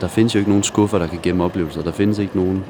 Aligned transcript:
Der 0.00 0.08
findes 0.08 0.34
jo 0.34 0.38
ikke 0.38 0.50
nogen 0.50 0.62
skuffer, 0.62 0.98
der 0.98 1.06
kan 1.06 1.18
gemme 1.22 1.44
oplevelser. 1.44 1.82
Der 1.82 1.92
findes 1.92 2.18
ikke 2.18 2.36
nogen 2.36 2.64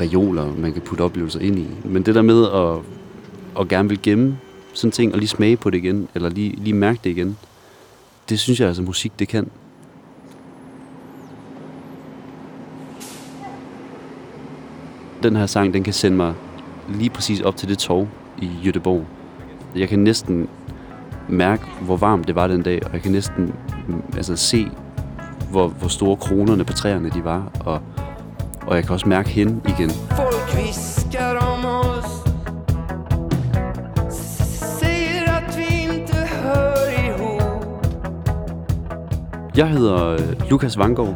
reoler, 0.00 0.54
man 0.54 0.72
kan 0.72 0.82
putte 0.82 1.02
oplevelser 1.02 1.40
ind 1.40 1.58
i. 1.58 1.66
Men 1.84 2.02
det 2.02 2.14
der 2.14 2.22
med 2.22 2.44
at, 2.44 2.78
at 3.60 3.68
gerne 3.68 3.88
vil 3.88 4.02
gemme 4.02 4.38
sådan 4.72 4.92
ting, 4.92 5.12
og 5.12 5.18
lige 5.18 5.28
smage 5.28 5.56
på 5.56 5.70
det 5.70 5.78
igen, 5.78 6.08
eller 6.14 6.28
lige, 6.28 6.56
lige 6.56 6.74
mærke 6.74 7.00
det 7.04 7.10
igen, 7.10 7.36
det 8.28 8.38
synes 8.38 8.60
jeg 8.60 8.68
altså, 8.68 8.82
musik 8.82 9.18
det 9.18 9.28
kan. 9.28 9.50
Den 15.22 15.36
her 15.36 15.46
sang, 15.46 15.74
den 15.74 15.82
kan 15.82 15.92
sende 15.92 16.16
mig 16.16 16.34
lige 16.88 17.10
præcis 17.10 17.40
op 17.40 17.56
til 17.56 17.68
det 17.68 17.78
tog 17.78 18.08
i 18.38 18.50
Jødeborg. 18.64 19.06
Jeg 19.76 19.88
kan 19.88 19.98
næsten 19.98 20.48
mærke, 21.28 21.64
hvor 21.80 21.96
varmt 21.96 22.26
det 22.26 22.34
var 22.34 22.46
den 22.46 22.62
dag, 22.62 22.86
og 22.86 22.92
jeg 22.92 23.02
kan 23.02 23.12
næsten 23.12 23.54
altså, 24.16 24.36
se, 24.36 24.70
hvor, 25.54 25.68
hvor 25.68 25.88
store 25.88 26.16
kronerne 26.16 26.64
på 26.64 26.72
træerne 26.72 27.10
de 27.10 27.24
var, 27.24 27.52
og, 27.60 27.80
og 28.66 28.76
jeg 28.76 28.84
kan 28.84 28.92
også 28.92 29.08
mærke 29.08 29.28
hende 29.28 29.60
igen. 29.68 29.90
Folk 29.90 30.56
viskar 30.56 31.36
om 31.36 31.64
ihop 37.04 37.64
Jeg 39.56 39.68
hedder 39.68 40.06
øh, 40.08 40.50
Lukas 40.50 40.78
Vangård. 40.78 41.14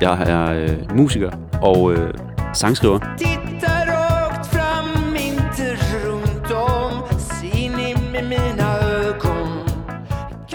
Jeg 0.00 0.22
er 0.22 0.52
øh, 0.52 0.96
musiker 0.96 1.30
og 1.62 1.92
øh, 1.92 2.14
sangskriver. 2.54 2.98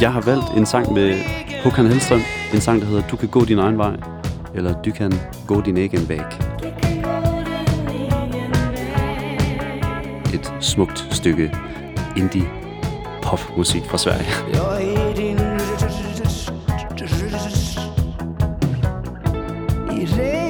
Jeg 0.02 0.14
har 0.14 0.22
valgt 0.22 0.58
en 0.58 0.66
sang 0.66 0.94
med 0.94 1.16
Håkan 1.64 1.86
Hellstrøm. 1.86 2.20
En 2.54 2.62
sang, 2.62 2.82
der 2.82 2.88
hedder 2.88 3.08
Du 3.08 3.16
kan 3.16 3.30
gå 3.30 3.46
din 3.46 3.60
egen 3.60 3.78
vej. 3.78 3.96
Eller 4.56 4.82
Du 4.82 4.92
kan 4.92 5.14
gå 5.48 5.62
din 5.62 5.78
egen 5.78 6.10
væg. 6.10 6.26
Et 10.34 10.54
smukt 10.60 11.08
stykke 11.12 11.56
indie 12.18 12.48
popmusik 13.24 13.84
fra 13.86 13.98
Sverige. 13.98 14.30
Jag 14.54 14.84
I 20.02 20.49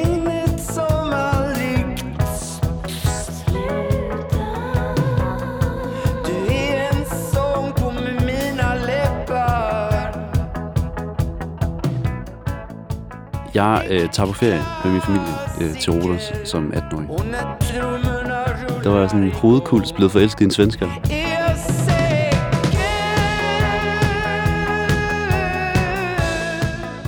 Jeg 13.59 13.87
øh, 13.89 14.09
tager 14.09 14.27
på 14.27 14.33
ferie 14.33 14.63
med 14.83 14.91
min 14.91 15.01
familie 15.01 15.33
øh, 15.61 15.79
til 15.79 15.91
Rodos 15.91 16.31
som 16.45 16.73
18-årig. 16.75 17.07
Der 18.83 18.89
var 18.89 19.07
sådan 19.07 19.23
en 19.23 19.31
hovedkuls 19.31 19.91
blevet 19.91 20.11
forelsket 20.11 20.41
i 20.41 20.43
en 20.43 20.51
svensker. 20.51 20.87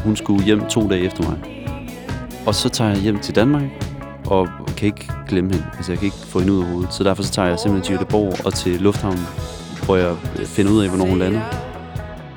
Hun 0.04 0.16
skulle 0.16 0.44
hjem 0.46 0.66
to 0.66 0.90
dage 0.90 1.06
efter 1.06 1.30
mig. 1.30 1.38
Og 2.48 2.56
så 2.56 2.70
tager 2.70 2.90
jeg 2.90 3.00
hjem 3.00 3.20
til 3.20 3.36
Danmark, 3.36 3.64
og 4.26 4.48
kan 4.78 4.86
ikke 4.86 5.10
glemme 5.28 5.52
hende. 5.52 5.66
Altså, 5.76 5.92
jeg 5.92 6.00
kan 6.00 6.06
ikke 6.06 6.18
få 6.18 6.40
hende 6.40 6.54
ud 6.54 6.64
af 6.64 6.70
hovedet. 6.70 6.94
Så 6.94 7.04
derfor 7.04 7.24
så 7.24 7.32
tager 7.32 7.48
jeg 7.48 7.60
simpelthen 7.60 7.98
til 7.98 8.06
Göteborg 8.06 8.46
og 8.46 8.54
til 8.54 8.82
Lufthavnen, 8.82 9.28
hvor 9.86 9.96
jeg 9.96 10.16
øh, 10.40 10.46
finder 10.46 10.72
ud 10.72 10.84
af, 10.84 10.90
hvornår 10.90 11.06
hun 11.06 11.20
lander. 11.20 11.42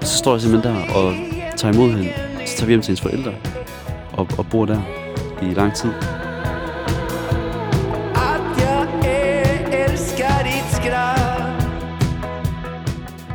Så 0.00 0.18
står 0.18 0.32
jeg 0.32 0.40
simpelthen 0.40 0.74
der 0.74 0.94
og 0.94 1.14
tager 1.56 1.74
imod 1.74 1.90
hende. 1.90 2.12
Så 2.46 2.56
tager 2.56 2.66
vi 2.66 2.72
hjem 2.72 2.82
til 2.82 2.88
hendes 2.88 3.00
forældre 3.00 3.53
og, 4.18 4.28
og 4.38 4.46
bor 4.46 4.66
der 4.66 4.80
i 5.42 5.54
lang 5.54 5.74
tid. 5.74 5.90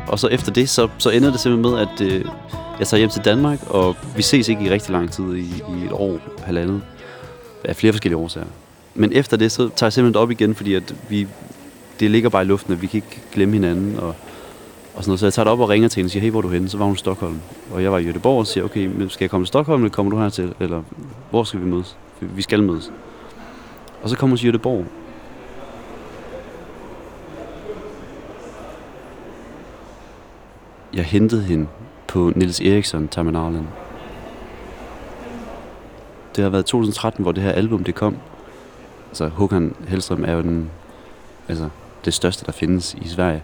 Og 0.08 0.18
så 0.18 0.28
efter 0.28 0.52
det, 0.52 0.68
så, 0.68 0.88
så 0.98 1.10
ender 1.10 1.30
det 1.30 1.40
simpelthen 1.40 1.72
med, 1.72 1.80
at 1.80 2.00
øh, 2.00 2.24
jeg 2.78 2.86
tager 2.86 2.98
hjem 2.98 3.10
til 3.10 3.24
Danmark, 3.24 3.58
og 3.66 3.96
vi 4.16 4.22
ses 4.22 4.48
ikke 4.48 4.62
i 4.62 4.70
rigtig 4.70 4.90
lang 4.90 5.10
tid, 5.10 5.34
i, 5.34 5.44
i 5.44 5.84
et 5.84 5.92
år, 5.92 6.18
halvandet, 6.44 6.82
af 7.64 7.76
flere 7.76 7.92
forskellige 7.92 8.16
årsager. 8.16 8.46
Men 8.94 9.12
efter 9.12 9.36
det, 9.36 9.52
så 9.52 9.68
tager 9.76 9.86
jeg 9.86 9.92
simpelthen 9.92 10.22
op 10.22 10.30
igen, 10.30 10.54
fordi 10.54 10.74
at 10.74 10.94
vi, 11.08 11.26
det 12.00 12.10
ligger 12.10 12.28
bare 12.28 12.42
i 12.42 12.46
luften, 12.46 12.72
at 12.72 12.82
vi 12.82 12.86
kan 12.86 12.98
ikke 12.98 13.20
glemme 13.32 13.54
hinanden, 13.54 13.98
og, 13.98 14.14
og 14.94 15.04
sådan 15.04 15.10
noget. 15.10 15.20
Så 15.20 15.26
jeg 15.26 15.32
tager 15.32 15.44
det 15.44 15.52
op 15.52 15.60
og 15.60 15.68
ringer 15.68 15.88
til 15.88 15.96
hende 15.96 16.06
og 16.06 16.10
siger, 16.10 16.22
hey, 16.22 16.30
hvor 16.30 16.38
er 16.38 16.42
du 16.42 16.48
henne? 16.48 16.68
Så 16.68 16.78
var 16.78 16.84
hun 16.84 16.94
i 16.94 16.98
Stockholm. 16.98 17.40
Og 17.72 17.82
jeg 17.82 17.92
var 17.92 17.98
i 17.98 18.10
Göteborg 18.10 18.26
og 18.26 18.46
siger, 18.46 18.64
okay, 18.64 18.86
men 18.86 19.10
skal 19.10 19.24
jeg 19.24 19.30
komme 19.30 19.44
til 19.44 19.48
Stockholm, 19.48 19.82
eller 19.82 19.94
kommer 19.94 20.10
du 20.10 20.18
hertil? 20.18 20.54
Eller 20.60 20.82
hvor 21.30 21.44
skal 21.44 21.60
vi 21.60 21.64
mødes? 21.64 21.96
Vi 22.20 22.42
skal 22.42 22.62
mødes. 22.62 22.92
Og 24.02 24.08
så 24.08 24.16
kommer 24.16 24.36
hun 24.36 24.38
til 24.38 24.58
Göteborg. 24.58 24.84
Jeg 30.94 31.04
hentede 31.04 31.42
hende 31.42 31.66
på 32.06 32.32
Nils 32.36 32.60
Eriksson 32.60 33.08
terminalen. 33.08 33.68
Det 36.36 36.42
har 36.44 36.50
været 36.50 36.64
2013, 36.64 37.22
hvor 37.22 37.32
det 37.32 37.42
her 37.42 37.52
album 37.52 37.84
det 37.84 37.94
kom. 37.94 38.16
Altså 39.08 39.28
Håkan 39.28 39.74
Hellstrøm 39.88 40.24
er 40.24 40.32
jo 40.32 40.42
den, 40.42 40.70
altså, 41.48 41.68
det 42.04 42.14
største, 42.14 42.46
der 42.46 42.52
findes 42.52 42.94
i 42.94 43.08
Sverige. 43.08 43.42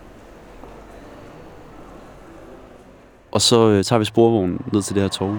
Og 3.37 3.43
så 3.43 3.69
øh, 3.69 3.85
tager 3.85 3.99
vi 3.99 4.05
sporvognen 4.05 4.61
ned 4.73 4.83
til 4.83 4.95
det 4.95 5.03
her 5.03 5.09
tog. 5.09 5.39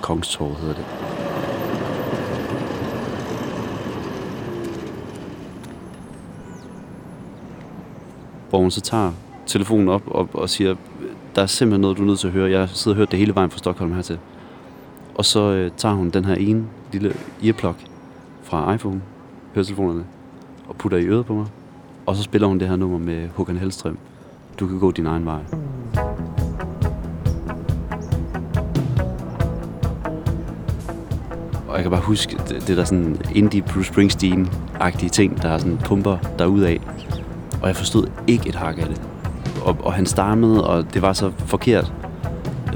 Kongstorv 0.00 0.54
hedder 0.54 0.74
det. 0.74 0.84
hvor 8.48 8.58
hun 8.58 8.70
så 8.70 8.80
tager 8.80 9.12
telefonen 9.46 9.88
op 9.88 10.02
og, 10.06 10.28
og 10.32 10.50
siger, 10.50 10.76
der 11.34 11.42
er 11.42 11.46
simpelthen 11.46 11.80
noget, 11.80 11.96
du 11.96 12.02
er 12.02 12.06
nødt 12.06 12.18
til 12.18 12.26
at 12.26 12.32
høre. 12.32 12.50
Jeg 12.50 12.68
sidder 12.68 12.94
og 12.94 12.98
hørt 12.98 13.10
det 13.10 13.18
hele 13.18 13.34
vejen 13.34 13.50
fra 13.50 13.58
Stockholm 13.58 13.92
hertil. 13.92 14.18
Og 15.14 15.24
så 15.24 15.40
øh, 15.40 15.70
tager 15.76 15.94
hun 15.94 16.10
den 16.10 16.24
her 16.24 16.34
ene 16.34 16.66
lille 16.92 17.14
earplug 17.44 17.74
fra 18.42 18.74
iPhone, 18.74 19.02
høretelefonerne, 19.54 20.04
og 20.68 20.76
putter 20.76 20.98
i 20.98 21.04
øret 21.04 21.26
på 21.26 21.34
mig. 21.34 21.46
Og 22.06 22.16
så 22.16 22.22
spiller 22.22 22.48
hun 22.48 22.60
det 22.60 22.68
her 22.68 22.76
nummer 22.76 22.98
med 22.98 23.28
Håkan 23.36 23.56
Hellstrøm. 23.56 23.98
Du 24.60 24.66
kan 24.66 24.78
gå 24.78 24.90
din 24.90 25.06
egen 25.06 25.24
vej. 25.24 25.40
Og 31.68 31.74
jeg 31.74 31.82
kan 31.82 31.90
bare 31.90 32.00
huske, 32.00 32.36
det, 32.48 32.68
det 32.68 32.76
der 32.76 32.84
sådan 32.84 33.16
indie 33.34 33.62
Bruce 33.62 33.92
Springsteen-agtige 33.92 35.08
ting, 35.08 35.42
der 35.42 35.48
er 35.48 35.58
sådan 35.58 35.78
pumper 35.78 36.16
derudad. 36.38 36.76
Og 37.62 37.68
jeg 37.68 37.76
forstod 37.76 38.06
ikke 38.26 38.48
et 38.48 38.54
hak 38.54 38.78
af 38.78 38.86
det. 38.86 39.02
Og, 39.64 39.76
og 39.80 39.92
han 39.92 40.06
stammede, 40.06 40.66
og 40.66 40.94
det 40.94 41.02
var 41.02 41.12
så 41.12 41.32
forkert. 41.38 41.92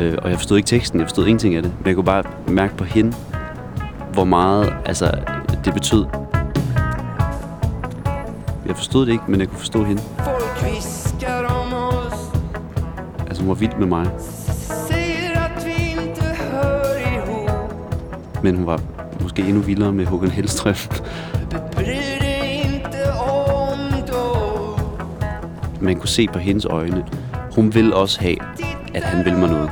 Øh, 0.01 0.19
og 0.23 0.31
jeg 0.31 0.39
forstod 0.39 0.57
ikke 0.57 0.67
teksten, 0.67 1.01
jeg 1.01 1.07
forstod 1.09 1.27
ingenting 1.27 1.55
af 1.55 1.63
det. 1.63 1.73
Men 1.79 1.87
jeg 1.87 1.95
kunne 1.95 2.05
bare 2.05 2.23
mærke 2.49 2.77
på 2.77 2.85
hende, 2.85 3.17
hvor 4.13 4.25
meget 4.25 4.73
altså, 4.85 5.11
det 5.65 5.75
betød. 5.75 6.05
Jeg 8.67 8.77
forstod 8.77 9.07
det 9.07 9.13
ikke, 9.13 9.25
men 9.29 9.41
jeg 9.41 9.49
kunne 9.49 9.59
forstå 9.59 9.85
hende. 9.85 10.03
Folk 10.19 10.65
viskar 10.65 11.45
om 11.45 11.73
oss 11.73 12.17
Altså 13.27 13.43
hun 13.43 13.49
var 13.49 13.55
vild 13.55 13.75
med 13.79 13.87
mig, 13.87 14.11
vi 15.65 16.01
ihop 17.15 17.75
men 18.43 18.57
hun 18.57 18.67
var 18.67 18.81
måske 19.21 19.43
endnu 19.43 19.61
vildere 19.61 19.93
med 19.93 20.07
Håkan 20.07 20.31
Hellstrøm. 20.31 20.75
Man 25.81 25.97
kunne 25.97 26.09
se 26.09 26.27
på 26.27 26.39
hendes 26.39 26.65
øjne. 26.65 27.07
Hun 27.55 27.75
vil 27.75 27.95
også 27.95 28.21
have, 28.21 28.37
at 28.95 29.03
han 29.03 29.25
vil 29.25 29.39
mig 29.39 29.51
noget. 29.51 29.71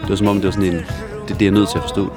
Det 0.00 0.10
var 0.10 0.16
som 0.16 0.28
om, 0.28 0.36
det 0.36 0.44
var 0.44 0.50
sådan 0.50 0.74
en... 0.74 0.74
Det, 0.74 1.28
det 1.28 1.42
er 1.42 1.46
jeg 1.46 1.50
nødt 1.50 1.68
til 1.68 1.78
at 1.78 1.82
forstå. 1.82 2.12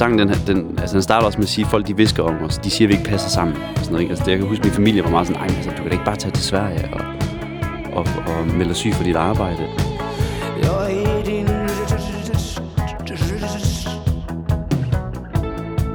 Sangen, 0.00 0.18
den, 0.18 0.28
den, 0.46 0.78
altså, 0.78 0.94
den 0.94 1.02
starter 1.02 1.26
også 1.26 1.38
med 1.38 1.44
at 1.44 1.48
sige, 1.48 1.64
at 1.64 1.70
folk 1.70 1.86
de 1.86 1.96
visker 1.96 2.22
om 2.22 2.42
os. 2.44 2.58
De 2.58 2.70
siger, 2.70 2.86
at 2.86 2.88
vi 2.88 2.94
ikke 2.98 3.10
passer 3.10 3.28
sammen. 3.28 3.56
Og 3.56 3.62
sådan 3.76 3.92
noget, 3.92 4.00
ikke? 4.00 4.10
Altså, 4.10 4.24
det, 4.24 4.30
jeg 4.30 4.38
kan 4.38 4.48
huske, 4.48 4.60
at 4.60 4.66
min 4.66 4.74
familie 4.74 5.04
var 5.04 5.10
meget 5.10 5.26
sådan, 5.26 5.42
nej, 5.42 5.56
altså, 5.56 5.70
du 5.70 5.76
kan 5.76 5.86
da 5.86 5.92
ikke 5.92 6.04
bare 6.04 6.16
tage 6.16 6.32
til 6.32 6.44
Sverige 6.44 6.88
og, 6.92 7.00
og, 7.92 8.06
og 8.26 8.46
melde 8.46 8.68
dig 8.68 8.76
syg 8.76 8.94
for 8.94 9.04
dit 9.04 9.16
arbejde. 9.16 9.62
Din 11.26 11.48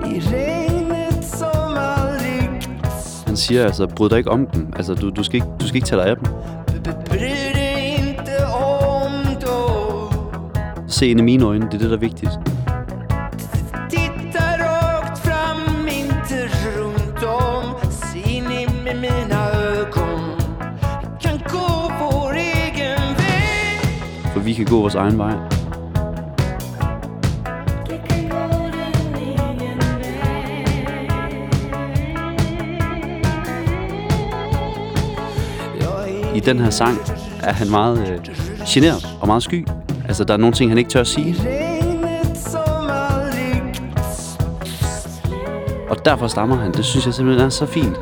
I 0.06 0.19
Han 3.25 3.38
siger 3.38 3.66
altså, 3.66 3.88
bryd 3.88 4.10
dig 4.10 4.18
ikke 4.18 4.31
om 4.31 4.48
dem. 4.48 4.74
Altså, 4.75 4.94
du, 4.94 5.10
du, 5.10 5.24
skal, 5.24 5.36
ikke, 5.36 5.48
du 5.62 5.68
skal 5.68 5.75
ikke 5.75 5.88
tage 5.88 6.02
dig 6.02 6.10
af 6.10 6.16
dem. 6.18 6.25
Om 8.54 9.12
Se 10.88 11.07
ind 11.07 11.19
i 11.19 11.24
mine 11.24 11.46
øjne, 11.46 11.66
det 11.66 11.74
er 11.74 11.78
det, 11.78 11.90
der 11.90 11.96
er 11.96 12.00
vigtigt. 12.00 12.55
For 24.36 24.42
vi 24.42 24.54
kan 24.54 24.66
gå 24.66 24.80
vores 24.80 24.96
egen 24.96 25.18
vej. 25.18 25.34
I 36.36 36.40
den 36.40 36.60
her 36.60 36.70
sang 36.70 36.98
er 37.44 37.54
han 37.54 37.70
meget 37.70 38.10
øh, 38.10 38.20
generet 38.68 39.08
og 39.22 39.28
meget 39.28 39.44
sky. 39.44 39.68
Altså, 40.08 40.24
der 40.24 40.34
er 40.34 40.38
nogle 40.38 40.54
ting, 40.54 40.72
han 40.72 40.78
ikke 40.78 40.90
tør 40.90 41.02
at 41.02 41.08
sige. 41.08 41.36
Og 45.90 46.06
derfor 46.06 46.28
stammer 46.28 46.56
han. 46.56 46.72
Det 46.72 46.86
synes 46.86 47.06
jeg 47.06 47.14
simpelthen 47.14 47.46
er 47.46 47.50
så 47.50 47.66
fint. 47.66 47.98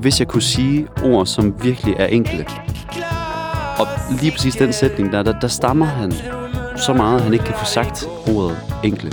Hvis 0.00 0.20
jeg 0.20 0.28
kunne 0.28 0.42
sige 0.42 0.86
ord, 1.04 1.26
som 1.26 1.54
virkelig 1.62 1.94
er 1.98 2.06
enkle, 2.06 2.46
og 3.78 3.86
lige 4.20 4.32
præcis 4.32 4.54
den 4.54 4.72
sætning, 4.72 5.12
der, 5.12 5.22
der, 5.22 5.40
der 5.40 5.48
stammer 5.48 5.86
han 5.86 6.12
så 6.76 6.92
meget, 6.92 7.16
at 7.16 7.22
han 7.22 7.32
ikke 7.32 7.44
kan 7.44 7.54
få 7.54 7.64
sagt 7.64 8.08
ordet 8.26 8.58
enkle. 8.84 9.12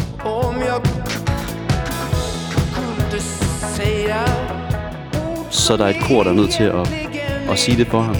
Så 5.49 5.77
der 5.77 5.85
er 5.85 5.89
et 5.89 6.01
kor, 6.07 6.23
der 6.23 6.29
er 6.29 6.35
nødt 6.35 6.51
til 6.51 6.63
at, 6.63 6.93
at 7.49 7.59
sige 7.59 7.77
det 7.77 7.87
for 7.87 8.01
ham. 8.01 8.15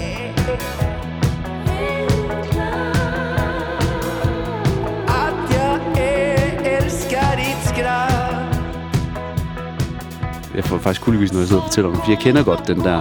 Jeg 10.56 10.64
får 10.64 10.78
faktisk 10.78 11.02
kuldegys, 11.02 11.32
når 11.32 11.40
jeg 11.40 11.48
sidder 11.48 11.62
og 11.62 11.68
fortæller 11.68 11.90
om 11.90 11.96
det, 11.96 12.08
jeg 12.08 12.18
kender 12.18 12.44
godt 12.44 12.68
den 12.68 12.80
der 12.80 13.00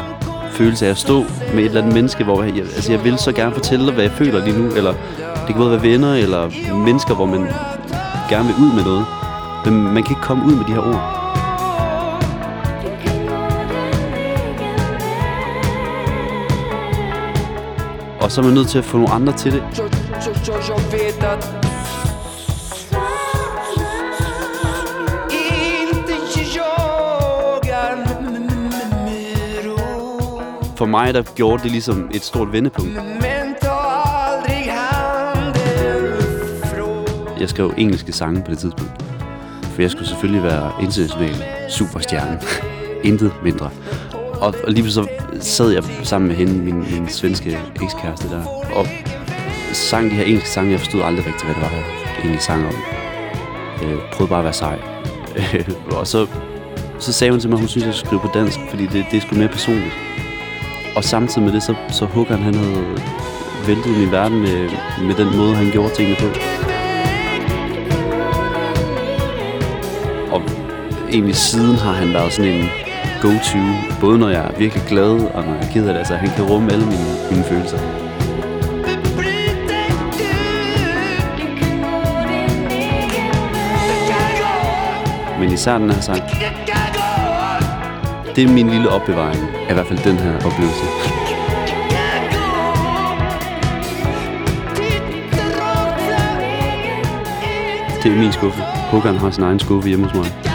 følelse 0.52 0.86
af 0.86 0.90
at 0.90 0.98
stå 0.98 1.24
med 1.54 1.60
et 1.60 1.66
eller 1.66 1.81
andet 1.81 1.94
menneske, 1.94 2.24
hvor 2.24 2.44
jeg, 2.44 2.57
altså 2.57 2.92
jeg 2.92 3.04
vil 3.04 3.18
så 3.18 3.31
gerne 3.31 3.54
fortælle 3.54 3.86
dig, 3.86 3.94
hvad 3.94 4.04
jeg 4.04 4.12
føler 4.12 4.46
lige 4.46 4.60
nu, 4.60 4.75
eller 4.75 4.94
det 5.36 5.48
kan 5.48 5.56
både 5.56 5.72
være 5.72 5.81
venner, 5.81 6.13
eller 6.13 6.74
mennesker, 6.86 7.16
hvor 7.16 7.25
man 7.25 7.48
gerne 8.30 8.48
vil 8.48 8.56
ud 8.56 8.74
med 8.75 8.84
noget, 8.84 9.06
men 9.66 9.84
man 9.84 10.04
kan 10.04 10.12
ikke 10.12 10.22
komme 10.22 10.46
ud 10.46 10.56
med 10.56 10.66
de 10.66 10.72
her 10.72 10.80
ord. 10.80 11.25
Og 18.22 18.31
så 18.31 18.42
er 18.42 18.46
man 18.46 18.54
nødt 18.54 18.68
til 18.68 18.78
at 18.78 18.86
få 18.86 18.98
nogle 18.98 19.13
andre 19.13 19.34
til 19.34 19.52
det. 19.52 19.63
For 30.77 30.86
mig, 30.86 31.13
der 31.13 31.24
gjorde 31.36 31.63
det 31.63 31.72
ligesom 31.72 32.10
et 32.13 32.24
stort 32.24 32.51
vendepunkt. 32.51 32.95
Jeg 37.39 37.50
skrev 37.50 37.74
engelske 37.77 38.12
sange 38.12 38.42
på 38.44 38.51
det 38.51 38.57
tidspunkt. 38.57 38.92
For 39.63 39.81
jeg 39.81 39.92
skulle 39.92 40.07
selvfølgelig 40.07 40.44
være 40.44 40.72
international 40.81 41.36
superstjerne. 41.69 42.42
Intet 43.10 43.33
mindre. 43.44 43.69
Og, 44.42 44.56
og 44.63 44.72
lige 44.72 44.92
så 44.92 45.07
sad 45.39 45.69
jeg 45.72 45.83
sammen 46.04 46.27
med 46.27 46.36
hende, 46.36 46.54
min, 46.54 46.75
min 46.75 47.10
svenske 47.10 47.60
ekskæreste 47.83 48.30
der, 48.30 48.45
og 48.75 48.88
sang 49.74 50.12
de 50.12 50.16
her 50.16 50.24
engelske 50.24 50.50
sange. 50.50 50.71
Jeg 50.71 50.80
forstod 50.80 51.01
aldrig 51.01 51.25
rigtigt, 51.25 51.45
hvad 51.45 51.56
det 51.56 51.63
var, 51.63 51.69
jeg 51.69 51.86
egentlig 52.19 52.42
sang 52.42 52.66
om. 52.66 52.74
Øh, 53.83 53.98
prøvede 54.13 54.30
bare 54.30 54.39
at 54.39 54.44
være 54.44 54.54
sej. 54.54 54.80
og 56.00 56.07
så, 56.07 56.28
så 57.00 57.13
sagde 57.13 57.31
hun 57.31 57.39
til 57.39 57.50
mig, 57.50 57.56
at 57.56 57.60
hun 57.60 57.68
synes, 57.68 57.86
jeg 57.86 57.94
skulle 57.94 58.07
skrive 58.07 58.21
på 58.21 58.30
dansk, 58.33 58.60
fordi 58.69 58.83
det, 58.83 59.06
det 59.12 59.18
er 59.18 59.21
sgu 59.21 59.36
mere 59.36 59.48
personligt. 59.48 59.94
Og 60.95 61.03
samtidig 61.03 61.44
med 61.44 61.53
det, 61.53 61.63
så, 61.63 61.75
så 61.89 62.06
Håkan, 62.06 62.39
han 62.39 62.56
havde 62.56 62.86
væltet 63.68 63.97
min 63.97 64.12
verden 64.12 64.42
med, 64.42 64.69
med 65.07 65.15
den 65.15 65.38
måde, 65.38 65.56
han 65.56 65.71
gjorde 65.71 65.95
tingene 65.95 66.18
på. 66.19 66.25
Og 70.31 70.42
egentlig 71.12 71.36
siden 71.36 71.75
har 71.75 71.92
han 71.92 72.13
været 72.13 72.33
sådan 72.33 72.51
en 72.51 72.69
go-to, 73.21 73.59
både 74.01 74.18
når 74.18 74.30
jeg 74.30 74.45
er 74.45 74.57
virkelig 74.57 74.83
glad 74.88 75.12
og 75.33 75.44
når 75.44 75.53
jeg 75.53 75.63
er 75.63 75.71
ked 75.74 75.88
af 75.88 75.94
det. 75.94 76.00
Altså, 76.00 76.15
han 76.15 76.30
kan 76.36 76.45
rumme 76.45 76.71
alle 76.71 76.86
mine, 76.86 77.06
mine 77.31 77.44
følelser. 77.44 77.77
Men 85.39 85.51
især 85.53 85.77
den 85.77 85.92
her 85.92 86.01
sang, 86.01 86.21
det 88.35 88.43
er 88.43 88.53
min 88.53 88.69
lille 88.69 88.89
opbevaring 88.89 89.43
af 89.67 89.71
i 89.71 89.73
hvert 89.73 89.87
fald 89.87 89.99
den 90.03 90.17
her 90.17 90.35
oplevelse. 90.35 90.85
Det 98.03 98.11
er 98.11 98.19
min 98.19 98.31
skuffe. 98.31 98.61
Håkan 98.61 99.15
har 99.15 99.31
sin 99.31 99.43
egen 99.43 99.59
skuffe 99.59 99.89
hjemme 99.89 100.05
hos 100.05 100.15
mig. 100.15 100.55